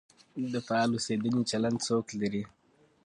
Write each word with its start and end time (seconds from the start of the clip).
د 0.53 0.55
فعال 0.67 0.89
اوسېدنې 0.93 1.41
چلند 1.51 1.77
څوک 1.87 2.05
لري؟ 2.21 2.43